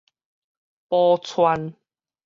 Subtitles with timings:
[0.87, 1.75] 寶釧